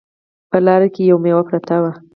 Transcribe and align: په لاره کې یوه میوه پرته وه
په 0.49 0.57
لاره 0.65 0.87
کې 0.93 1.01
یوه 1.09 1.21
میوه 1.23 1.43
پرته 1.49 1.75
وه 1.81 1.91